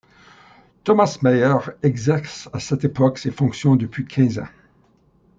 Tomas 0.83 1.19
Maier 1.21 1.59
exerce 1.83 2.49
à 2.53 2.59
cette 2.59 2.83
époque 2.85 3.19
ses 3.19 3.29
fonctions 3.29 3.75
depuis 3.75 4.07
quinze 4.07 4.39
ans. 4.39 4.47